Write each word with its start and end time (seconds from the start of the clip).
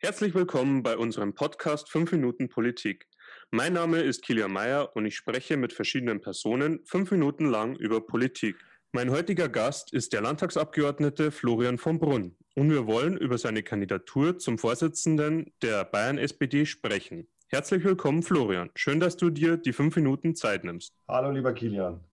Herzlich 0.00 0.32
willkommen 0.32 0.84
bei 0.84 0.96
unserem 0.96 1.34
Podcast 1.34 1.90
5 1.90 2.12
Minuten 2.12 2.48
Politik. 2.48 3.08
Mein 3.50 3.72
Name 3.72 3.98
ist 3.98 4.22
Kilian 4.22 4.52
Meyer 4.52 4.94
und 4.94 5.04
ich 5.06 5.16
spreche 5.16 5.56
mit 5.56 5.72
verschiedenen 5.72 6.20
Personen 6.20 6.78
fünf 6.84 7.10
Minuten 7.10 7.46
lang 7.46 7.74
über 7.74 8.06
Politik. 8.06 8.54
Mein 8.92 9.10
heutiger 9.10 9.48
Gast 9.48 9.92
ist 9.92 10.12
der 10.12 10.20
Landtagsabgeordnete 10.20 11.32
Florian 11.32 11.78
von 11.78 11.98
Brunn 11.98 12.36
und 12.54 12.70
wir 12.70 12.86
wollen 12.86 13.16
über 13.16 13.38
seine 13.38 13.64
Kandidatur 13.64 14.38
zum 14.38 14.56
Vorsitzenden 14.56 15.52
der 15.62 15.84
Bayern 15.84 16.18
SPD 16.18 16.64
sprechen. 16.64 17.26
Herzlich 17.48 17.82
willkommen, 17.82 18.22
Florian. 18.22 18.70
Schön, 18.76 19.00
dass 19.00 19.16
du 19.16 19.30
dir 19.30 19.56
die 19.56 19.72
fünf 19.72 19.96
Minuten 19.96 20.36
Zeit 20.36 20.62
nimmst. 20.62 20.94
Hallo, 21.08 21.32
lieber 21.32 21.52
Kilian. 21.52 22.04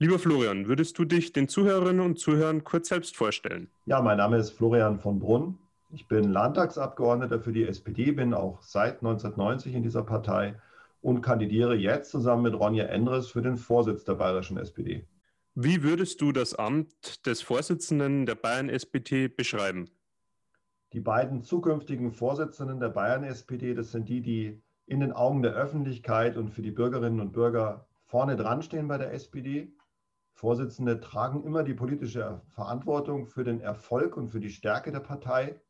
Lieber 0.00 0.18
Florian, 0.18 0.66
würdest 0.66 0.98
du 0.98 1.04
dich 1.04 1.32
den 1.32 1.46
Zuhörerinnen 1.48 2.04
und 2.04 2.18
Zuhörern 2.18 2.64
kurz 2.64 2.88
selbst 2.88 3.16
vorstellen? 3.16 3.70
Ja, 3.86 4.02
mein 4.02 4.16
Name 4.16 4.38
ist 4.38 4.50
Florian 4.50 4.98
von 4.98 5.20
Brunn. 5.20 5.56
Ich 5.92 6.08
bin 6.08 6.32
Landtagsabgeordneter 6.32 7.40
für 7.40 7.52
die 7.52 7.62
SPD, 7.62 8.10
bin 8.10 8.34
auch 8.34 8.60
seit 8.60 8.94
1990 8.94 9.72
in 9.72 9.84
dieser 9.84 10.02
Partei 10.02 10.60
und 11.00 11.22
kandidiere 11.22 11.76
jetzt 11.76 12.10
zusammen 12.10 12.42
mit 12.42 12.54
Ronja 12.54 12.86
Endres 12.86 13.28
für 13.28 13.40
den 13.40 13.56
Vorsitz 13.56 14.02
der 14.04 14.14
bayerischen 14.14 14.56
SPD. 14.56 15.06
Wie 15.54 15.84
würdest 15.84 16.20
du 16.20 16.32
das 16.32 16.54
Amt 16.54 17.24
des 17.26 17.40
Vorsitzenden 17.40 18.26
der 18.26 18.34
Bayern 18.34 18.68
SPD 18.68 19.28
beschreiben? 19.28 19.88
Die 20.92 21.00
beiden 21.00 21.44
zukünftigen 21.44 22.10
Vorsitzenden 22.10 22.80
der 22.80 22.88
Bayern 22.88 23.22
SPD, 23.22 23.74
das 23.74 23.92
sind 23.92 24.08
die, 24.08 24.20
die 24.20 24.60
in 24.86 24.98
den 24.98 25.12
Augen 25.12 25.42
der 25.42 25.52
Öffentlichkeit 25.52 26.36
und 26.36 26.50
für 26.50 26.62
die 26.62 26.72
Bürgerinnen 26.72 27.20
und 27.20 27.32
Bürger 27.32 27.86
vorne 28.06 28.34
dran 28.34 28.62
stehen 28.62 28.88
bei 28.88 28.98
der 28.98 29.12
SPD. 29.12 29.72
Vorsitzende 30.34 31.00
tragen 31.00 31.44
immer 31.44 31.62
die 31.62 31.74
politische 31.74 32.42
Verantwortung 32.48 33.26
für 33.26 33.44
den 33.44 33.60
Erfolg 33.60 34.16
und 34.16 34.28
für 34.28 34.40
die 34.40 34.50
Stärke 34.50 34.90
der 34.90 35.00
Partei. 35.00 35.60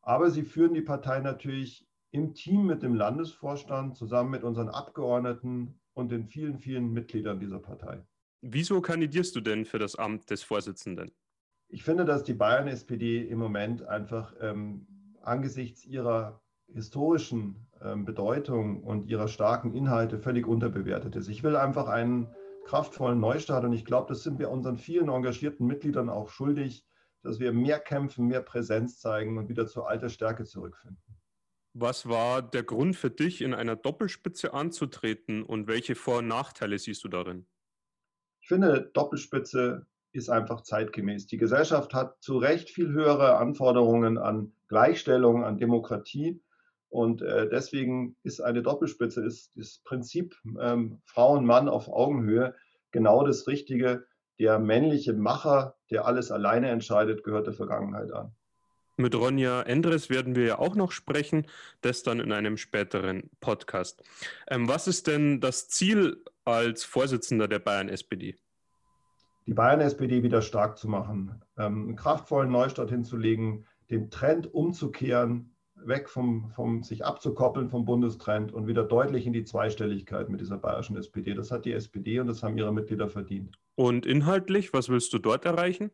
Aber 0.00 0.30
sie 0.30 0.44
führen 0.44 0.72
die 0.72 0.82
Partei 0.82 1.20
natürlich 1.20 1.86
im 2.12 2.32
Team 2.32 2.66
mit 2.66 2.82
dem 2.82 2.94
Landesvorstand 2.94 3.96
zusammen 3.96 4.30
mit 4.30 4.44
unseren 4.44 4.68
Abgeordneten 4.68 5.80
und 5.94 6.12
den 6.12 6.26
vielen, 6.26 6.58
vielen 6.58 6.92
Mitgliedern 6.92 7.40
dieser 7.40 7.58
Partei. 7.58 8.04
Wieso 8.40 8.80
kandidierst 8.80 9.34
du 9.34 9.40
denn 9.40 9.64
für 9.64 9.78
das 9.78 9.96
Amt 9.96 10.30
des 10.30 10.42
Vorsitzenden? 10.42 11.12
Ich 11.68 11.82
finde, 11.82 12.04
dass 12.04 12.22
die 12.22 12.34
Bayern-SPD 12.34 13.22
im 13.22 13.38
Moment 13.38 13.84
einfach 13.86 14.34
ähm, 14.40 14.86
angesichts 15.22 15.84
ihrer 15.84 16.40
historischen 16.68 17.66
ähm, 17.80 18.04
Bedeutung 18.04 18.82
und 18.82 19.08
ihrer 19.08 19.28
starken 19.28 19.74
Inhalte 19.74 20.18
völlig 20.18 20.46
unterbewertet 20.46 21.16
ist. 21.16 21.28
Ich 21.28 21.42
will 21.42 21.56
einfach 21.56 21.88
einen 21.88 22.28
kraftvollen 22.64 23.20
Neustart. 23.20 23.64
Und 23.64 23.72
ich 23.72 23.84
glaube, 23.84 24.08
das 24.08 24.22
sind 24.22 24.38
wir 24.38 24.50
unseren 24.50 24.76
vielen 24.76 25.08
engagierten 25.08 25.66
Mitgliedern 25.66 26.08
auch 26.08 26.28
schuldig, 26.28 26.86
dass 27.22 27.38
wir 27.38 27.52
mehr 27.52 27.78
kämpfen, 27.78 28.26
mehr 28.26 28.42
Präsenz 28.42 28.98
zeigen 28.98 29.38
und 29.38 29.48
wieder 29.48 29.66
zur 29.66 29.88
alter 29.88 30.08
Stärke 30.08 30.44
zurückfinden. 30.44 31.00
Was 31.74 32.06
war 32.06 32.42
der 32.42 32.64
Grund 32.64 32.96
für 32.96 33.10
dich, 33.10 33.40
in 33.40 33.54
einer 33.54 33.76
Doppelspitze 33.76 34.52
anzutreten 34.52 35.42
und 35.42 35.68
welche 35.68 35.94
Vor- 35.94 36.18
und 36.18 36.28
Nachteile 36.28 36.78
siehst 36.78 37.02
du 37.04 37.08
darin? 37.08 37.46
Ich 38.42 38.48
finde, 38.48 38.90
Doppelspitze 38.92 39.86
ist 40.12 40.28
einfach 40.28 40.62
zeitgemäß. 40.62 41.26
Die 41.26 41.38
Gesellschaft 41.38 41.94
hat 41.94 42.22
zu 42.22 42.36
Recht 42.36 42.68
viel 42.68 42.90
höhere 42.90 43.38
Anforderungen 43.38 44.18
an 44.18 44.52
Gleichstellung, 44.68 45.44
an 45.44 45.56
Demokratie. 45.56 46.42
Und 46.92 47.22
äh, 47.22 47.48
deswegen 47.48 48.16
ist 48.22 48.42
eine 48.42 48.62
Doppelspitze, 48.62 49.24
ist 49.24 49.50
das 49.56 49.80
Prinzip 49.82 50.36
ähm, 50.60 51.00
Frau 51.06 51.32
und 51.32 51.46
Mann 51.46 51.70
auf 51.70 51.88
Augenhöhe 51.88 52.54
genau 52.90 53.26
das 53.26 53.46
Richtige. 53.46 54.04
Der 54.38 54.58
männliche 54.58 55.14
Macher, 55.14 55.74
der 55.90 56.04
alles 56.04 56.30
alleine 56.30 56.68
entscheidet, 56.68 57.24
gehört 57.24 57.46
der 57.46 57.54
Vergangenheit 57.54 58.12
an. 58.12 58.34
Mit 58.98 59.14
Ronja 59.14 59.62
Endres 59.62 60.10
werden 60.10 60.36
wir 60.36 60.44
ja 60.44 60.58
auch 60.58 60.74
noch 60.74 60.92
sprechen, 60.92 61.46
das 61.80 62.02
dann 62.02 62.20
in 62.20 62.30
einem 62.30 62.58
späteren 62.58 63.30
Podcast. 63.40 64.02
Ähm, 64.48 64.68
was 64.68 64.86
ist 64.86 65.06
denn 65.06 65.40
das 65.40 65.68
Ziel 65.68 66.22
als 66.44 66.84
Vorsitzender 66.84 67.48
der 67.48 67.60
Bayern-SPD? 67.60 68.36
Die 69.46 69.54
Bayern-SPD 69.54 70.22
wieder 70.22 70.42
stark 70.42 70.76
zu 70.76 70.88
machen, 70.88 71.40
ähm, 71.56 71.84
einen 71.84 71.96
kraftvollen 71.96 72.50
Neustart 72.50 72.90
hinzulegen, 72.90 73.66
den 73.88 74.10
Trend 74.10 74.52
umzukehren, 74.52 75.51
weg 75.86 76.08
vom, 76.08 76.50
vom 76.50 76.82
sich 76.82 77.04
abzukoppeln 77.04 77.68
vom 77.68 77.84
Bundestrend 77.84 78.52
und 78.52 78.66
wieder 78.66 78.84
deutlich 78.84 79.26
in 79.26 79.32
die 79.32 79.44
Zweistelligkeit 79.44 80.28
mit 80.28 80.40
dieser 80.40 80.58
bayerischen 80.58 80.96
SPD. 80.96 81.34
Das 81.34 81.50
hat 81.50 81.64
die 81.64 81.72
SPD 81.72 82.20
und 82.20 82.26
das 82.26 82.42
haben 82.42 82.56
ihre 82.56 82.72
Mitglieder 82.72 83.08
verdient. 83.08 83.58
Und 83.74 84.06
inhaltlich, 84.06 84.72
was 84.72 84.88
willst 84.88 85.12
du 85.12 85.18
dort 85.18 85.44
erreichen? 85.44 85.90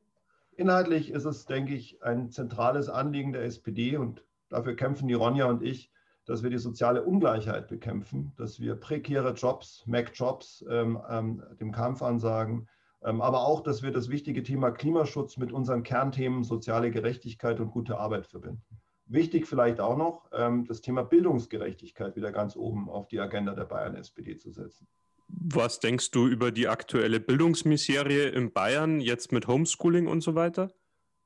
Inhaltlich 0.56 1.10
ist 1.10 1.24
es, 1.24 1.46
denke 1.46 1.74
ich, 1.74 2.02
ein 2.02 2.30
zentrales 2.30 2.88
Anliegen 2.88 3.32
der 3.32 3.44
SPD 3.44 3.96
und 3.96 4.24
dafür 4.48 4.74
kämpfen 4.74 5.06
die 5.06 5.14
Ronja 5.14 5.46
und 5.46 5.62
ich, 5.62 5.90
dass 6.24 6.42
wir 6.42 6.50
die 6.50 6.58
soziale 6.58 7.04
Ungleichheit 7.04 7.68
bekämpfen, 7.68 8.32
dass 8.36 8.60
wir 8.60 8.74
prekäre 8.74 9.32
Jobs, 9.32 9.84
Mac-Jobs 9.86 10.64
ähm, 10.68 11.00
ähm, 11.08 11.42
dem 11.60 11.72
Kampf 11.72 12.02
ansagen, 12.02 12.68
ähm, 13.02 13.22
aber 13.22 13.46
auch, 13.46 13.62
dass 13.62 13.82
wir 13.82 13.92
das 13.92 14.08
wichtige 14.08 14.42
Thema 14.42 14.70
Klimaschutz 14.70 15.36
mit 15.36 15.52
unseren 15.52 15.84
Kernthemen 15.84 16.44
soziale 16.44 16.90
Gerechtigkeit 16.90 17.60
und 17.60 17.70
gute 17.70 17.98
Arbeit 17.98 18.26
verbinden. 18.26 18.77
Wichtig 19.08 19.46
vielleicht 19.46 19.80
auch 19.80 19.96
noch, 19.96 20.30
ähm, 20.32 20.66
das 20.66 20.80
Thema 20.80 21.02
Bildungsgerechtigkeit 21.02 22.14
wieder 22.14 22.30
ganz 22.30 22.56
oben 22.56 22.88
auf 22.88 23.08
die 23.08 23.20
Agenda 23.20 23.54
der 23.54 23.64
Bayern-SPD 23.64 24.36
zu 24.36 24.50
setzen. 24.50 24.86
Was 25.28 25.80
denkst 25.80 26.10
du 26.10 26.26
über 26.26 26.50
die 26.50 26.68
aktuelle 26.68 27.20
Bildungsmiserie 27.20 28.28
in 28.28 28.52
Bayern, 28.52 29.00
jetzt 29.00 29.32
mit 29.32 29.46
Homeschooling 29.46 30.06
und 30.06 30.22
so 30.22 30.34
weiter? 30.34 30.70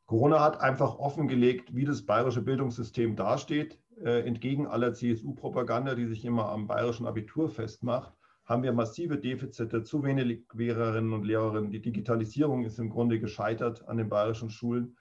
Corona 0.06 0.40
hat 0.40 0.60
einfach 0.60 0.98
offengelegt, 0.98 1.74
wie 1.74 1.84
das 1.84 2.02
bayerische 2.02 2.42
Bildungssystem 2.42 3.16
dasteht. 3.16 3.78
Äh, 4.02 4.26
entgegen 4.26 4.66
aller 4.66 4.92
CSU-Propaganda, 4.92 5.94
die 5.94 6.06
sich 6.06 6.24
immer 6.24 6.48
am 6.48 6.66
bayerischen 6.66 7.06
Abitur 7.06 7.48
festmacht, 7.48 8.12
haben 8.44 8.62
wir 8.62 8.72
massive 8.72 9.18
Defizite, 9.18 9.84
zu 9.84 10.02
wenig 10.02 10.44
Lehrerinnen 10.52 11.12
und 11.12 11.24
Lehrerinnen. 11.24 11.70
Die 11.70 11.80
Digitalisierung 11.80 12.64
ist 12.64 12.78
im 12.78 12.90
Grunde 12.90 13.20
gescheitert 13.20 13.88
an 13.88 13.96
den 13.96 14.08
bayerischen 14.08 14.50
Schulen. 14.50 14.96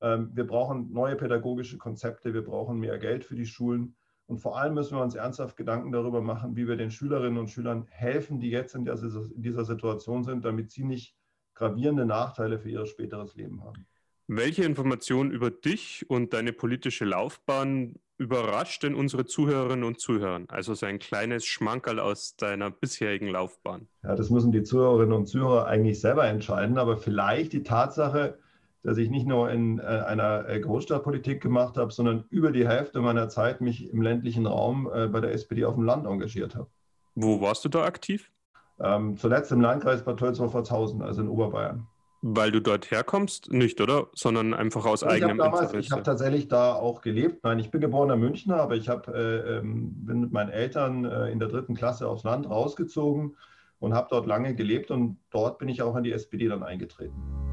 Ähm, 0.00 0.30
wir 0.34 0.46
brauchen 0.46 0.92
neue 0.92 1.16
pädagogische 1.16 1.78
Konzepte, 1.78 2.34
wir 2.34 2.44
brauchen 2.44 2.78
mehr 2.78 2.98
Geld 2.98 3.24
für 3.24 3.34
die 3.34 3.46
Schulen. 3.46 3.96
Und 4.26 4.38
vor 4.38 4.58
allem 4.58 4.74
müssen 4.74 4.96
wir 4.96 5.02
uns 5.02 5.14
ernsthaft 5.14 5.56
Gedanken 5.56 5.92
darüber 5.92 6.22
machen, 6.22 6.56
wie 6.56 6.66
wir 6.66 6.76
den 6.76 6.90
Schülerinnen 6.90 7.38
und 7.38 7.48
Schülern 7.48 7.86
helfen, 7.90 8.40
die 8.40 8.50
jetzt 8.50 8.74
in, 8.74 8.84
dieser 8.84 9.64
Situation 9.64 10.24
sind, 10.24 10.44
damit 10.44 10.70
sie 10.70 10.84
nicht 10.84 11.14
gravierende 11.54 12.06
Nachteile 12.06 12.58
für 12.58 12.70
ihr 12.70 12.86
späteres 12.86 13.36
Leben 13.36 13.62
haben. 13.62 13.86
Welche 14.26 14.64
Informationen 14.64 15.30
über 15.30 15.50
dich 15.50 16.06
und 16.08 16.32
deine 16.32 16.54
politische 16.54 17.04
Laufbahn 17.04 17.96
überrascht 18.16 18.82
denn 18.82 18.94
unsere 18.94 19.26
Zuhörerinnen 19.26 19.84
und 19.84 20.00
Zuhörer? 20.00 20.44
Also 20.48 20.72
so 20.72 20.86
ein 20.86 20.98
kleines 20.98 21.44
Schmankerl 21.44 22.00
aus 22.00 22.36
deiner 22.36 22.70
bisherigen 22.70 23.28
Laufbahn. 23.28 23.88
Ja, 24.02 24.14
das 24.14 24.30
müssen 24.30 24.50
die 24.50 24.62
Zuhörerinnen 24.62 25.12
und 25.12 25.26
Zuhörer 25.26 25.66
eigentlich 25.66 26.00
selber 26.00 26.26
entscheiden, 26.26 26.78
aber 26.78 26.96
vielleicht 26.96 27.52
die 27.52 27.62
Tatsache, 27.62 28.38
dass 28.84 28.98
ich 28.98 29.10
nicht 29.10 29.26
nur 29.26 29.50
in 29.50 29.78
äh, 29.78 29.82
einer 29.82 30.48
äh, 30.48 30.60
Großstadtpolitik 30.60 31.42
gemacht 31.42 31.76
habe, 31.78 31.90
sondern 31.90 32.24
über 32.30 32.52
die 32.52 32.68
Hälfte 32.68 33.00
meiner 33.00 33.28
Zeit 33.28 33.60
mich 33.60 33.90
im 33.90 34.02
ländlichen 34.02 34.46
Raum 34.46 34.88
äh, 34.94 35.08
bei 35.08 35.20
der 35.20 35.32
SPD 35.32 35.64
auf 35.64 35.74
dem 35.74 35.84
Land 35.84 36.06
engagiert 36.06 36.54
habe. 36.54 36.68
Wo 37.14 37.40
warst 37.40 37.64
du 37.64 37.68
da 37.70 37.84
aktiv? 37.84 38.30
Ähm, 38.80 39.16
zuletzt 39.16 39.50
im 39.52 39.60
Landkreis 39.60 40.04
Bad 40.04 40.18
Tölzau-Pforzhausen, 40.18 41.00
also 41.00 41.22
in 41.22 41.28
Oberbayern. 41.28 41.86
Weil 42.20 42.50
du 42.50 42.60
dort 42.60 42.90
herkommst? 42.90 43.52
Nicht, 43.52 43.80
oder? 43.80 44.08
Sondern 44.14 44.52
einfach 44.54 44.84
aus 44.84 45.02
ich 45.02 45.08
eigenem 45.08 45.38
damals, 45.38 45.60
Interesse. 45.62 45.78
Ich 45.78 45.90
habe 45.90 46.02
tatsächlich 46.02 46.48
da 46.48 46.74
auch 46.74 47.00
gelebt. 47.00 47.44
Nein, 47.44 47.58
ich 47.58 47.70
bin 47.70 47.80
geborener 47.80 48.16
Münchner, 48.16 48.56
aber 48.56 48.76
ich 48.76 48.88
hab, 48.88 49.08
äh, 49.08 49.58
ähm, 49.58 49.92
bin 50.04 50.20
mit 50.20 50.32
meinen 50.32 50.50
Eltern 50.50 51.04
äh, 51.04 51.30
in 51.30 51.38
der 51.38 51.48
dritten 51.48 51.74
Klasse 51.74 52.08
aufs 52.08 52.24
Land 52.24 52.48
rausgezogen 52.48 53.36
und 53.78 53.94
habe 53.94 54.08
dort 54.10 54.26
lange 54.26 54.54
gelebt 54.54 54.90
und 54.90 55.18
dort 55.30 55.58
bin 55.58 55.68
ich 55.68 55.82
auch 55.82 55.96
in 55.96 56.04
die 56.04 56.12
SPD 56.12 56.48
dann 56.48 56.62
eingetreten. 56.62 57.43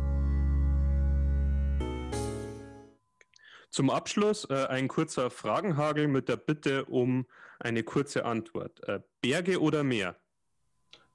Zum 3.72 3.90
Abschluss 3.90 4.44
äh, 4.50 4.68
ein 4.68 4.90
kurzer 4.90 5.30
Fragenhagel 5.30 6.10
mit 6.10 6.28
der 6.28 6.36
Bitte 6.36 6.84
um 6.86 7.26
eine 7.58 7.84
kurze 7.84 8.26
Antwort. 8.26 8.86
Äh, 8.88 9.00
Berge 9.22 9.62
oder 9.62 9.82
Meer? 9.84 10.18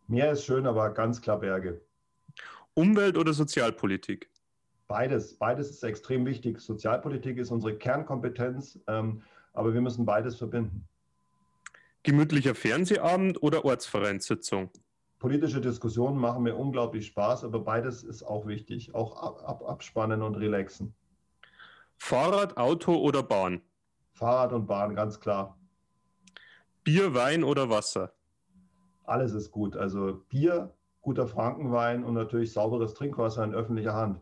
Meer 0.08 0.32
ist 0.32 0.46
schön, 0.46 0.66
aber 0.66 0.90
ganz 0.94 1.20
klar 1.20 1.38
Berge. 1.38 1.82
Umwelt 2.72 3.18
oder 3.18 3.34
Sozialpolitik? 3.34 4.30
Beides. 4.88 5.34
Beides 5.34 5.68
ist 5.68 5.82
extrem 5.82 6.24
wichtig. 6.24 6.58
Sozialpolitik 6.60 7.36
ist 7.36 7.50
unsere 7.50 7.76
Kernkompetenz, 7.76 8.80
ähm, 8.86 9.22
aber 9.52 9.74
wir 9.74 9.82
müssen 9.82 10.06
beides 10.06 10.36
verbinden. 10.36 10.88
Gemütlicher 12.04 12.54
Fernsehabend 12.54 13.42
oder 13.42 13.66
Ortsvereinssitzung? 13.66 14.70
Politische 15.18 15.60
Diskussionen 15.60 16.16
machen 16.16 16.44
mir 16.44 16.54
unglaublich 16.54 17.06
Spaß, 17.08 17.44
aber 17.44 17.58
beides 17.58 18.02
ist 18.02 18.22
auch 18.22 18.46
wichtig. 18.46 18.94
Auch 18.94 19.22
ab, 19.22 19.42
ab, 19.46 19.68
abspannen 19.68 20.22
und 20.22 20.36
relaxen. 20.36 20.94
Fahrrad, 22.06 22.56
Auto 22.56 22.94
oder 22.94 23.24
Bahn? 23.24 23.62
Fahrrad 24.12 24.52
und 24.52 24.66
Bahn, 24.68 24.94
ganz 24.94 25.18
klar. 25.18 25.58
Bier, 26.84 27.14
Wein 27.14 27.42
oder 27.42 27.68
Wasser? 27.68 28.12
Alles 29.02 29.32
ist 29.32 29.50
gut. 29.50 29.76
Also 29.76 30.22
Bier, 30.28 30.72
guter 31.02 31.26
Frankenwein 31.26 32.04
und 32.04 32.14
natürlich 32.14 32.52
sauberes 32.52 32.94
Trinkwasser 32.94 33.42
in 33.42 33.54
öffentlicher 33.56 33.94
Hand. 33.94 34.20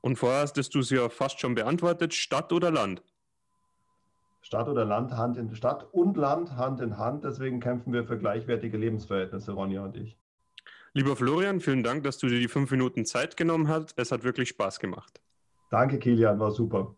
Und 0.00 0.16
vorher 0.16 0.40
hast 0.40 0.54
du 0.54 0.78
es 0.78 0.88
ja 0.88 1.10
fast 1.10 1.40
schon 1.40 1.54
beantwortet, 1.54 2.14
Stadt 2.14 2.54
oder 2.54 2.70
Land? 2.70 3.02
Stadt 4.40 4.66
oder 4.66 4.86
Land, 4.86 5.12
Hand 5.12 5.36
in 5.36 5.54
Stadt 5.54 5.86
und 5.92 6.16
Land 6.16 6.56
Hand 6.56 6.80
in 6.80 6.96
Hand. 6.96 7.22
Deswegen 7.22 7.60
kämpfen 7.60 7.92
wir 7.92 8.04
für 8.04 8.16
gleichwertige 8.16 8.78
Lebensverhältnisse, 8.78 9.52
Ronja 9.52 9.84
und 9.84 9.94
ich. 9.98 10.16
Lieber 10.94 11.16
Florian, 11.16 11.60
vielen 11.60 11.82
Dank, 11.82 12.02
dass 12.04 12.16
du 12.16 12.28
dir 12.28 12.40
die 12.40 12.48
fünf 12.48 12.70
Minuten 12.70 13.04
Zeit 13.04 13.36
genommen 13.36 13.68
hast. 13.68 13.92
Es 13.98 14.10
hat 14.10 14.24
wirklich 14.24 14.48
Spaß 14.48 14.80
gemacht. 14.80 15.20
Danke, 15.74 15.98
Kilian, 15.98 16.38
war 16.38 16.52
super. 16.52 16.96